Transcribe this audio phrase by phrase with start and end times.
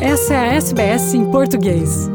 [0.00, 2.10] Essa é a SBS em português.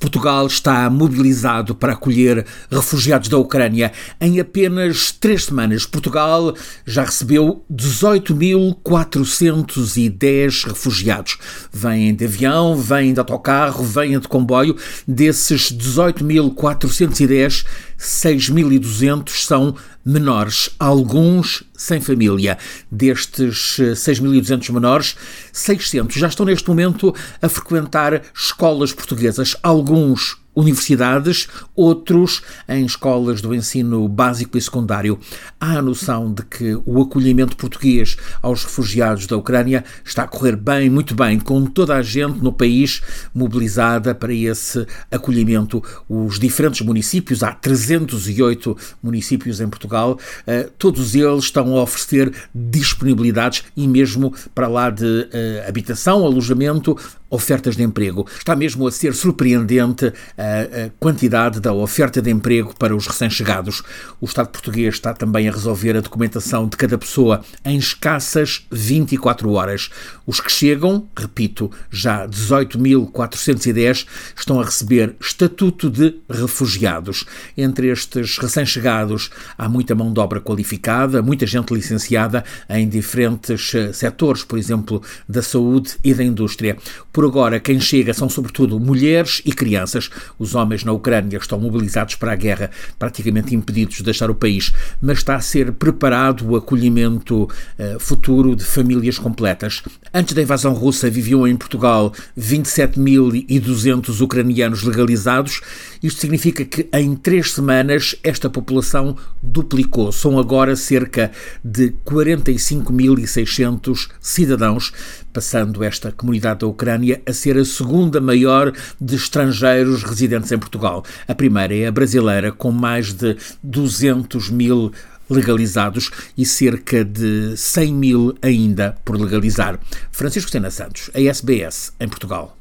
[0.00, 3.92] Portugal está mobilizado para acolher refugiados da Ucrânia.
[4.20, 6.52] Em apenas três semanas, Portugal
[6.84, 11.38] já recebeu 18.410 refugiados.
[11.72, 14.74] Vêm de avião, vêm de autocarro, vêm de comboio.
[15.06, 17.64] Desses 18.410,
[17.98, 19.74] 6.200 são
[20.04, 22.56] menores, alguns sem família.
[22.90, 25.16] Destes 6.200 menores,
[25.52, 33.54] 600 já estão neste momento a frequentar escolas portuguesas, alguns universidades, outros em escolas do
[33.54, 35.18] ensino básico e secundário.
[35.60, 40.56] Há a noção de que o acolhimento português aos refugiados da Ucrânia está a correr
[40.56, 43.00] bem, muito bem, com toda a gente no país
[43.32, 45.82] mobilizada para esse acolhimento.
[46.08, 53.62] Os diferentes municípios, há 308 municípios em Portugal, eh, todos eles estão a oferecer disponibilidades
[53.76, 56.96] e mesmo para lá de eh, habitação, alojamento,
[57.30, 58.26] ofertas de emprego.
[58.36, 60.47] Está mesmo a ser surpreendente a,
[60.86, 63.82] a quantidade da oferta de emprego para os recém-chegados.
[64.20, 69.50] O Estado português está também a resolver a documentação de cada pessoa em escassas 24
[69.52, 69.90] horas.
[70.26, 74.06] Os que chegam, repito, já 18.410,
[74.36, 77.24] estão a receber estatuto de refugiados.
[77.56, 83.92] Entre estes recém-chegados há muita mão de obra qualificada, muita gente licenciada em diferentes eh,
[83.92, 86.76] setores, por exemplo, da saúde e da indústria.
[87.12, 90.10] Por agora, quem chega são sobretudo mulheres e crianças.
[90.38, 94.72] Os homens na Ucrânia estão mobilizados para a guerra, praticamente impedidos de deixar o país,
[95.00, 99.82] mas está a ser preparado o acolhimento uh, futuro de famílias completas.
[100.12, 105.60] Antes da invasão russa, viviam em Portugal 27.200 ucranianos legalizados.
[106.02, 110.12] Isto significa que em três semanas esta população duplicou.
[110.12, 111.30] São agora cerca
[111.64, 114.92] de 45.600 cidadãos,
[115.32, 121.02] passando esta comunidade da Ucrânia a ser a segunda maior de estrangeiros residentes em Portugal.
[121.26, 124.92] A primeira é a brasileira, com mais de 200 mil
[125.28, 129.78] legalizados e cerca de 100 mil ainda por legalizar.
[130.10, 132.56] Francisco Sena Santos, a SBS, em Portugal.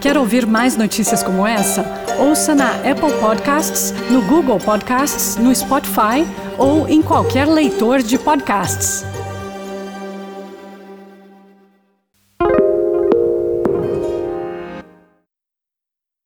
[0.00, 1.84] Quer ouvir mais notícias como essa?
[2.18, 6.26] Ouça na Apple Podcasts, no Google Podcasts, no Spotify
[6.58, 9.11] ou em qualquer leitor de podcasts.